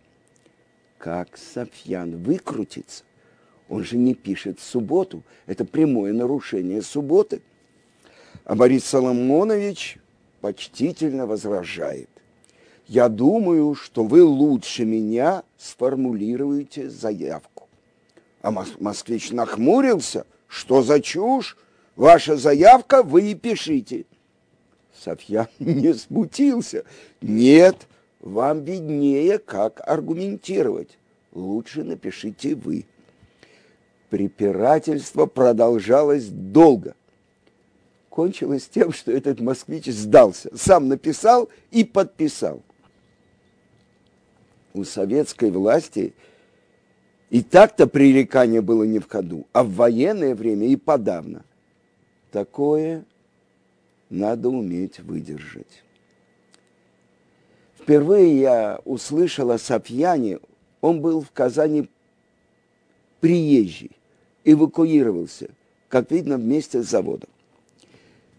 Как 0.98 1.38
Софьян 1.38 2.22
выкрутится? 2.22 3.04
Он 3.68 3.84
же 3.84 3.96
не 3.96 4.14
пишет 4.14 4.60
субботу. 4.60 5.22
Это 5.46 5.64
прямое 5.64 6.12
нарушение 6.12 6.82
субботы. 6.82 7.42
А 8.44 8.54
Борис 8.54 8.84
Соломонович 8.84 9.98
почтительно 10.40 11.26
возражает. 11.26 12.08
Я 12.86 13.08
думаю, 13.08 13.74
что 13.74 14.04
вы 14.04 14.22
лучше 14.22 14.84
меня 14.84 15.42
сформулируете 15.58 16.88
заявку. 16.88 17.68
А 18.42 18.52
москвич 18.52 19.32
нахмурился. 19.32 20.26
Что 20.46 20.82
за 20.82 21.00
чушь? 21.00 21.56
Ваша 21.96 22.36
заявка 22.36 23.02
вы 23.02 23.32
и 23.32 23.34
пишите. 23.34 24.04
Софья 24.96 25.48
не 25.58 25.92
смутился. 25.94 26.84
Нет, 27.20 27.88
вам 28.20 28.62
виднее, 28.62 29.38
как 29.38 29.80
аргументировать. 29.84 30.98
Лучше 31.32 31.82
напишите 31.82 32.54
вы 32.54 32.86
препирательство 34.08 35.26
продолжалось 35.26 36.26
долго. 36.26 36.94
Кончилось 38.08 38.68
тем, 38.68 38.92
что 38.92 39.12
этот 39.12 39.40
москвич 39.40 39.86
сдался. 39.86 40.50
Сам 40.56 40.88
написал 40.88 41.50
и 41.70 41.84
подписал. 41.84 42.62
У 44.72 44.84
советской 44.84 45.50
власти 45.50 46.14
и 47.30 47.42
так-то 47.42 47.86
пререкание 47.86 48.60
было 48.60 48.84
не 48.84 48.98
в 48.98 49.08
ходу, 49.08 49.46
а 49.52 49.64
в 49.64 49.72
военное 49.72 50.34
время 50.34 50.68
и 50.68 50.76
подавно. 50.76 51.44
Такое 52.30 53.04
надо 54.10 54.48
уметь 54.48 55.00
выдержать. 55.00 55.82
Впервые 57.78 58.40
я 58.40 58.80
услышал 58.84 59.50
о 59.50 59.58
Сапьяне, 59.58 60.38
он 60.80 61.00
был 61.00 61.20
в 61.20 61.30
Казани 61.32 61.88
приезжий, 63.26 63.90
эвакуировался, 64.44 65.48
как 65.88 66.12
видно, 66.12 66.36
вместе 66.36 66.80
с 66.80 66.86
заводом. 66.86 67.28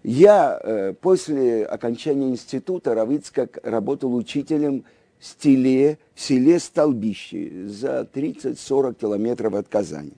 Я 0.01 0.57
э, 0.63 0.93
после 0.93 1.65
окончания 1.65 2.29
института 2.29 2.95
Равицкак 2.95 3.59
работал 3.63 4.15
учителем 4.15 4.85
в 5.19 5.43
селе, 5.43 5.97
в 6.15 6.21
селе 6.21 6.57
Столбище 6.59 7.67
за 7.67 8.07
30-40 8.13 8.93
километров 8.93 9.55
от 9.55 9.67
Казани. 9.67 10.13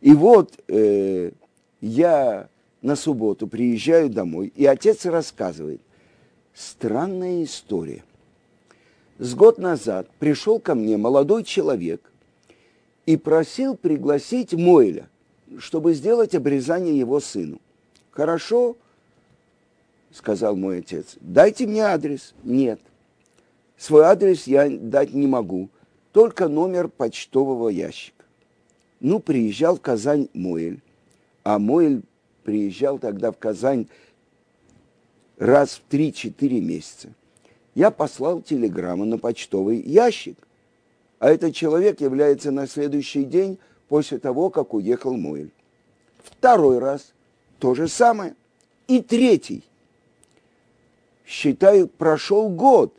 И 0.00 0.12
вот 0.12 0.52
э, 0.68 1.32
я 1.80 2.48
на 2.80 2.94
субботу 2.94 3.48
приезжаю 3.48 4.10
домой, 4.10 4.52
и 4.54 4.64
отец 4.64 5.06
рассказывает, 5.06 5.80
странная 6.54 7.42
история. 7.42 8.04
С 9.18 9.34
год 9.34 9.58
назад 9.58 10.08
пришел 10.20 10.60
ко 10.60 10.76
мне 10.76 10.96
молодой 10.96 11.42
человек 11.42 12.07
и 13.08 13.16
просил 13.16 13.74
пригласить 13.74 14.52
Мойля, 14.52 15.08
чтобы 15.56 15.94
сделать 15.94 16.34
обрезание 16.34 16.98
его 16.98 17.20
сыну. 17.20 17.58
Хорошо, 18.10 18.76
сказал 20.12 20.56
мой 20.56 20.80
отец, 20.80 21.16
дайте 21.22 21.66
мне 21.66 21.84
адрес. 21.84 22.34
Нет, 22.44 22.78
свой 23.78 24.04
адрес 24.04 24.46
я 24.46 24.68
дать 24.68 25.14
не 25.14 25.26
могу, 25.26 25.70
только 26.12 26.48
номер 26.48 26.88
почтового 26.88 27.70
ящика. 27.70 28.26
Ну, 29.00 29.20
приезжал 29.20 29.76
в 29.76 29.80
Казань 29.80 30.28
Моэль, 30.34 30.82
а 31.44 31.58
Моэль 31.58 32.02
приезжал 32.42 32.98
тогда 32.98 33.32
в 33.32 33.38
Казань 33.38 33.86
раз 35.38 35.80
в 35.80 35.90
3-4 35.90 36.60
месяца. 36.60 37.08
Я 37.74 37.90
послал 37.90 38.42
телеграмму 38.42 39.06
на 39.06 39.16
почтовый 39.16 39.80
ящик, 39.80 40.36
а 41.18 41.30
этот 41.30 41.54
человек 41.54 42.00
является 42.00 42.50
на 42.50 42.66
следующий 42.66 43.24
день 43.24 43.58
после 43.88 44.18
того, 44.18 44.50
как 44.50 44.74
уехал 44.74 45.16
Моэль. 45.16 45.52
Второй 46.22 46.78
раз 46.78 47.12
то 47.58 47.74
же 47.74 47.88
самое. 47.88 48.34
И 48.86 49.00
третий– 49.02 49.64
считаю, 51.28 51.86
прошел 51.86 52.48
год. 52.48 52.94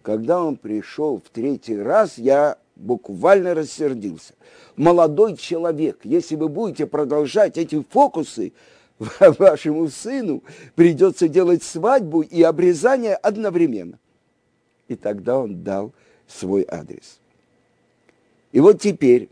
Когда 0.00 0.42
он 0.42 0.56
пришел 0.56 1.18
в 1.24 1.30
третий 1.30 1.76
раз, 1.76 2.18
я 2.18 2.56
буквально 2.74 3.54
рассердился. 3.54 4.34
Молодой 4.74 5.36
человек, 5.36 6.00
если 6.02 6.34
вы 6.34 6.48
будете 6.48 6.86
продолжать 6.86 7.58
эти 7.58 7.84
фокусы, 7.90 8.52
вашему 9.20 9.88
сыну 9.88 10.42
придется 10.74 11.28
делать 11.28 11.62
свадьбу 11.62 12.22
и 12.22 12.42
обрезание 12.42 13.14
одновременно. 13.14 13.98
И 14.88 14.96
тогда 14.96 15.38
он 15.38 15.62
дал 15.62 15.92
свой 16.26 16.66
адрес. 16.68 17.20
И 18.52 18.60
вот 18.60 18.80
теперь, 18.80 19.28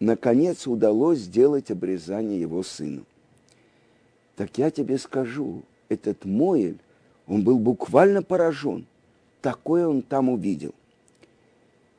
наконец, 0.00 0.66
удалось 0.66 1.18
сделать 1.18 1.70
обрезание 1.70 2.40
его 2.40 2.62
сыну. 2.62 3.04
Так 4.36 4.56
я 4.58 4.70
тебе 4.70 4.96
скажу, 4.98 5.62
этот 5.88 6.24
Моэль 6.24 6.78
он 7.26 7.42
был 7.42 7.58
буквально 7.58 8.22
поражен. 8.22 8.86
Такое 9.40 9.86
он 9.86 10.02
там 10.02 10.28
увидел. 10.28 10.74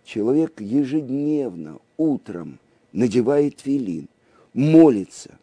Человек 0.06 0.60
ежедневно, 0.60 1.80
утром 1.98 2.60
надевает 2.92 3.62
филин, 3.62 4.08
молится, 4.54 5.38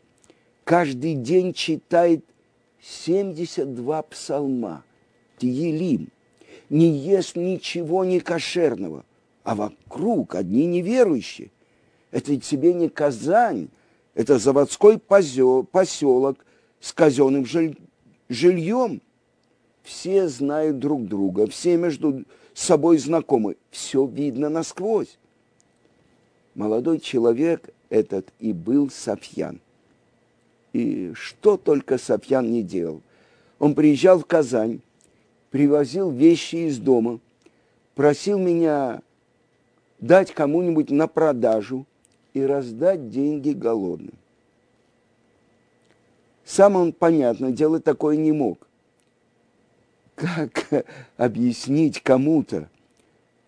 каждый 0.64 1.14
день 1.14 1.52
читает 1.52 2.24
72 2.82 4.02
псалма, 4.02 4.84
Тиелим, 5.38 6.08
не 6.68 6.88
ест 6.88 7.36
ничего 7.36 8.04
не 8.04 8.20
кошерного, 8.20 9.04
а 9.42 9.54
вокруг 9.54 10.34
одни 10.34 10.66
неверующие. 10.66 11.50
Это 12.10 12.36
тебе 12.36 12.74
не 12.74 12.88
Казань, 12.88 13.68
это 14.14 14.38
заводской 14.38 14.98
поселок 14.98 16.44
с 16.80 16.92
казенным 16.92 17.46
жильем– 18.28 19.00
все 19.82 20.28
знают 20.28 20.78
друг 20.78 21.06
друга, 21.06 21.46
все 21.46 21.76
между 21.76 22.24
собой 22.54 22.98
знакомы, 22.98 23.56
все 23.70 24.06
видно 24.06 24.48
насквозь. 24.48 25.18
Молодой 26.54 27.00
человек 27.00 27.70
этот 27.88 28.32
и 28.38 28.52
был 28.52 28.90
Сафьян. 28.90 29.60
И 30.72 31.12
что 31.14 31.56
только 31.56 31.98
Сафьян 31.98 32.50
не 32.50 32.62
делал. 32.62 33.02
Он 33.58 33.74
приезжал 33.74 34.20
в 34.20 34.26
Казань, 34.26 34.80
привозил 35.50 36.10
вещи 36.10 36.68
из 36.68 36.78
дома, 36.78 37.18
просил 37.94 38.38
меня 38.38 39.02
дать 40.00 40.32
кому-нибудь 40.32 40.90
на 40.90 41.06
продажу 41.06 41.86
и 42.34 42.42
раздать 42.42 43.10
деньги 43.10 43.50
голодным. 43.50 44.14
Сам 46.44 46.76
он, 46.76 46.92
понятно, 46.92 47.52
делать 47.52 47.84
такое 47.84 48.16
не 48.16 48.32
мог 48.32 48.66
как 50.20 50.86
объяснить 51.16 52.02
кому-то, 52.02 52.68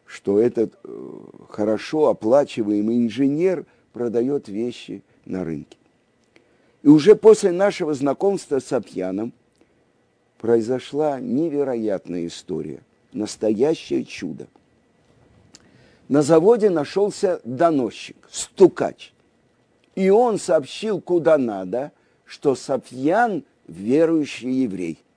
что 0.07 0.39
этот 0.39 0.79
э, 0.85 1.19
хорошо 1.49 2.09
оплачиваемый 2.09 2.99
инженер 2.99 3.67
продает 3.93 4.49
вещи 4.49 5.03
на 5.25 5.45
рынке. 5.45 5.77
И 6.83 6.89
уже 6.89 7.15
после 7.15 7.53
нашего 7.53 7.95
знакомства 7.95 8.59
с 8.59 8.73
Апьяном 8.73 9.33
произошла 10.39 11.21
невероятная 11.21 12.27
история, 12.27 12.81
настоящее 13.13 14.05
чудо. 14.05 14.49
На 16.09 16.23
заводе 16.23 16.71
нашелся 16.71 17.41
доносчик, 17.45 18.17
стукач. 18.31 19.13
И 19.95 20.11
он 20.11 20.39
сообщил 20.39 21.01
куда 21.01 21.39
надо, 21.39 21.93
что 22.25 22.55
Сапьян 22.55 23.45
верующий 23.67 24.51
еврей– 24.63 24.99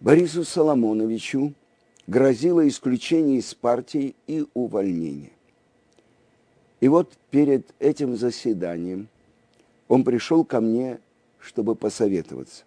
Борису 0.00 0.44
Соломоновичу 0.44 1.54
грозило 2.06 2.66
исключение 2.68 3.38
из 3.38 3.52
партии 3.54 4.14
и 4.28 4.46
увольнение. 4.54 5.32
И 6.80 6.86
вот 6.86 7.12
перед 7.30 7.74
этим 7.80 8.16
заседанием 8.16 9.08
он 9.88 10.04
пришел 10.04 10.44
ко 10.44 10.60
мне, 10.60 11.00
чтобы 11.40 11.74
посоветоваться. 11.74 12.62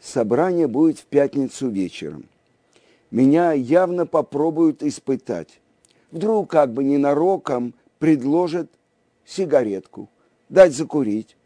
Собрание 0.00 0.68
будет 0.68 1.00
в 1.00 1.06
пятницу 1.06 1.68
вечером. 1.68 2.26
Меня 3.10 3.52
явно 3.52 4.06
попробуют 4.06 4.82
испытать. 4.82 5.60
Вдруг 6.10 6.50
как 6.50 6.72
бы 6.72 6.84
ненароком 6.84 7.74
предложат 7.98 8.70
сигаретку, 9.24 10.08
дать 10.48 10.74
закурить. 10.74 11.36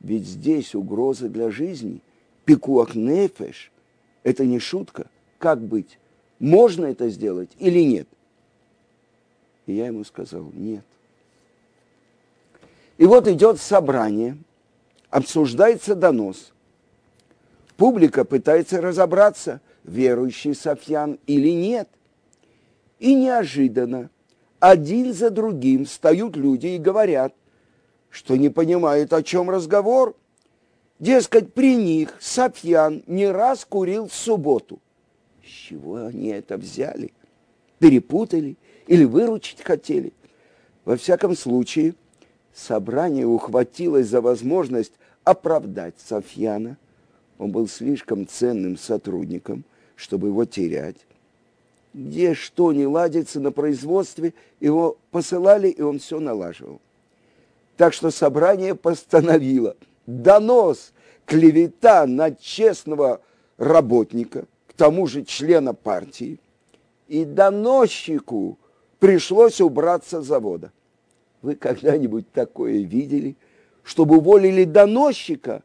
Ведь 0.00 0.26
здесь 0.26 0.74
угроза 0.74 1.28
для 1.28 1.50
жизни. 1.50 2.00
Пикуах 2.44 2.94
нефеш– 2.94 3.72
это 4.22 4.44
не 4.44 4.58
шутка. 4.58 5.08
Как 5.38 5.60
быть? 5.60 5.98
Можно 6.38 6.86
это 6.86 7.08
сделать 7.08 7.50
или 7.58 7.80
нет? 7.80 8.08
И 9.66 9.74
я 9.74 9.86
ему 9.86 10.04
сказал, 10.04 10.50
нет. 10.52 10.84
И 12.98 13.06
вот 13.06 13.26
идет 13.26 13.58
собрание, 13.60 14.36
обсуждается 15.10 15.94
донос. 15.94 16.52
Публика 17.76 18.24
пытается 18.24 18.80
разобраться, 18.80 19.60
верующий 19.84 20.54
Софьян 20.54 21.18
или 21.26 21.50
нет. 21.50 21.88
И 22.98 23.14
неожиданно 23.14 24.10
один 24.58 25.12
за 25.12 25.30
другим 25.30 25.84
встают 25.84 26.36
люди 26.36 26.66
и 26.68 26.78
говорят, 26.78 27.34
что 28.10 28.36
не 28.36 28.48
понимают, 28.48 29.12
о 29.12 29.22
чем 29.22 29.48
разговор– 29.50 30.16
Дескать, 30.98 31.52
при 31.52 31.76
них 31.76 32.16
Сапьян 32.20 33.02
не 33.06 33.26
раз 33.26 33.64
курил 33.64 34.08
в 34.08 34.14
субботу. 34.14 34.78
С 35.44 35.48
чего 35.48 35.96
они 35.96 36.28
это 36.28 36.56
взяли? 36.56 37.12
Перепутали 37.78 38.56
или 38.86 39.04
выручить 39.04 39.60
хотели? 39.62 40.12
Во 40.84 40.96
всяком 40.96 41.36
случае, 41.36 41.94
собрание 42.54 43.26
ухватилось 43.26 44.06
за 44.06 44.20
возможность 44.20 44.92
оправдать 45.24 45.94
Софьяна. 45.98 46.78
Он 47.38 47.50
был 47.50 47.66
слишком 47.66 48.28
ценным 48.28 48.78
сотрудником, 48.78 49.64
чтобы 49.96 50.28
его 50.28 50.44
терять. 50.44 50.96
Где 51.92 52.34
что 52.34 52.72
не 52.72 52.86
ладится 52.86 53.40
на 53.40 53.52
производстве, 53.52 54.34
его 54.60 54.96
посылали, 55.10 55.68
и 55.68 55.80
он 55.80 55.98
все 55.98 56.18
налаживал. 56.18 56.80
Так 57.76 57.92
что 57.92 58.10
собрание 58.10 58.74
постановило– 58.74 59.76
донос, 60.06 60.92
клевета 61.24 62.06
на 62.06 62.32
честного 62.32 63.20
работника, 63.56 64.46
к 64.66 64.72
тому 64.74 65.06
же 65.06 65.24
члена 65.24 65.74
партии, 65.74 66.38
и 67.08 67.24
доносчику 67.24 68.58
пришлось 68.98 69.60
убраться 69.60 70.22
с 70.22 70.26
завода. 70.26 70.72
Вы 71.42 71.56
когда-нибудь 71.56 72.30
такое 72.32 72.82
видели, 72.82 73.36
чтобы 73.82 74.16
уволили 74.16 74.64
доносчика, 74.64 75.62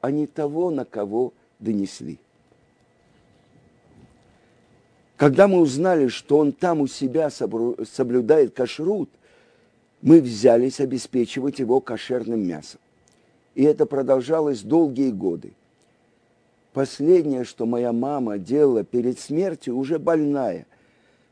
а 0.00 0.10
не 0.10 0.26
того, 0.26 0.70
на 0.70 0.84
кого 0.84 1.34
донесли? 1.58 2.18
Когда 5.20 5.48
мы 5.48 5.60
узнали, 5.60 6.08
что 6.08 6.38
он 6.38 6.50
там 6.50 6.80
у 6.80 6.86
себя 6.86 7.28
соблюдает 7.28 8.54
кашрут, 8.54 9.10
мы 10.00 10.18
взялись 10.22 10.80
обеспечивать 10.80 11.58
его 11.58 11.78
кошерным 11.82 12.40
мясом. 12.40 12.80
И 13.54 13.62
это 13.64 13.84
продолжалось 13.84 14.62
долгие 14.62 15.10
годы. 15.10 15.52
Последнее, 16.72 17.44
что 17.44 17.66
моя 17.66 17.92
мама 17.92 18.38
делала 18.38 18.82
перед 18.82 19.20
смертью, 19.20 19.76
уже 19.76 19.98
больная. 19.98 20.66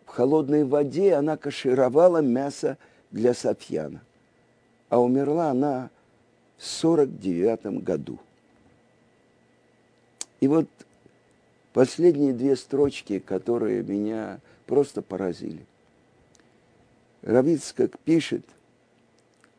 В 0.05 0.11
холодной 0.11 0.65
воде 0.65 1.15
она 1.15 1.39
кашировала 1.39 2.19
мясо 2.19 2.77
для 3.11 3.33
Софьяна. 3.33 4.03
А 4.91 5.01
умерла 5.01 5.53
она 5.53 5.89
в 6.59 6.67
49 6.67 7.83
году. 7.83 8.19
И 10.41 10.47
вот 10.47 10.69
последние 11.79 12.33
две 12.33 12.57
строчки, 12.57 13.21
которые 13.21 13.85
меня 13.85 14.41
просто 14.67 15.01
поразили. 15.01 15.65
Равицкак 17.23 17.97
пишет, 18.01 18.45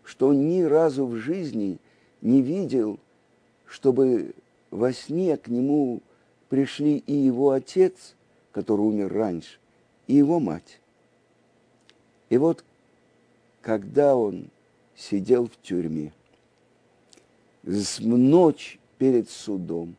что 0.04 0.28
он 0.28 0.50
ни 0.50 0.64
разу 0.64 1.06
в 1.06 1.16
жизни 1.16 1.78
не 2.20 2.42
видел, 2.42 3.00
чтобы 3.66 4.34
во 4.70 4.92
сне 4.92 5.38
к 5.38 5.48
нему 5.48 6.02
пришли 6.50 6.98
и 6.98 7.14
его 7.14 7.52
отец, 7.52 8.16
который 8.52 8.82
умер 8.82 9.14
раньше, 9.14 9.58
и 10.08 10.16
его 10.16 10.42
мать. 10.42 10.82
И 12.30 12.38
вот 12.38 12.66
когда 13.62 14.18
он 14.18 14.50
сидел 14.94 15.48
в 15.48 15.56
тюрьме, 15.62 16.12
с 17.64 18.02
ночь 18.02 18.78
перед 18.98 19.30
судом, 19.30 19.96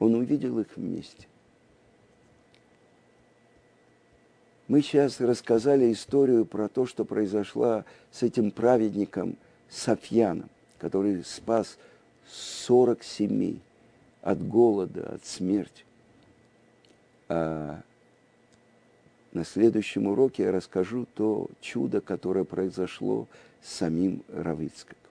он 0.00 0.14
увидел 0.16 0.58
их 0.58 0.66
вместе. 0.74 1.28
Мы 4.66 4.82
сейчас 4.82 5.20
рассказали 5.20 5.92
историю 5.92 6.44
про 6.44 6.68
то, 6.68 6.86
что 6.86 7.04
произошло 7.04 7.84
с 8.10 8.22
этим 8.22 8.50
праведником 8.50 9.36
Софьяном, 9.68 10.48
который 10.78 11.22
спас 11.24 11.76
40 12.28 13.02
семей 13.04 13.60
от 14.22 14.46
голода, 14.46 15.14
от 15.14 15.24
смерти. 15.24 15.84
А 17.28 17.82
на 19.32 19.44
следующем 19.44 20.06
уроке 20.06 20.44
я 20.44 20.52
расскажу 20.52 21.06
то 21.14 21.48
чудо, 21.60 22.00
которое 22.00 22.44
произошло 22.44 23.26
с 23.62 23.72
самим 23.72 24.22
Равицкаком. 24.28 25.09